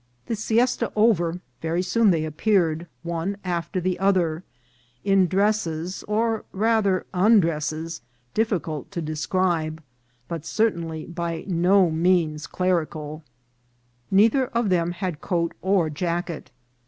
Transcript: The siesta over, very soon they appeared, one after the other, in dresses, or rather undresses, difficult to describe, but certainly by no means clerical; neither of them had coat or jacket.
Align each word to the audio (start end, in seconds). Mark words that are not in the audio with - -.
The 0.25 0.35
siesta 0.35 0.91
over, 0.95 1.41
very 1.61 1.83
soon 1.83 2.09
they 2.09 2.25
appeared, 2.25 2.87
one 3.03 3.37
after 3.43 3.79
the 3.79 3.99
other, 3.99 4.43
in 5.03 5.27
dresses, 5.27 6.03
or 6.07 6.43
rather 6.51 7.05
undresses, 7.13 8.01
difficult 8.33 8.89
to 8.93 9.01
describe, 9.03 9.79
but 10.27 10.43
certainly 10.43 11.05
by 11.05 11.43
no 11.47 11.91
means 11.91 12.47
clerical; 12.47 13.21
neither 14.09 14.47
of 14.47 14.69
them 14.69 14.89
had 14.93 15.21
coat 15.21 15.53
or 15.61 15.87
jacket. 15.91 16.49